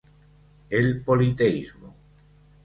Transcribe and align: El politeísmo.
El 0.71 1.03
politeísmo. 1.03 1.95